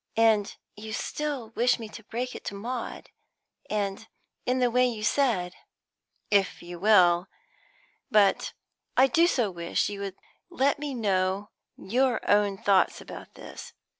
[0.17, 3.11] "And you still wish me to break it to Maud,
[3.69, 4.07] and
[4.47, 5.53] in the way you said?"
[6.31, 7.27] "If you will.
[8.09, 8.53] But
[8.97, 10.15] I do so wish you would
[10.49, 13.73] let me know your own thoughts about this.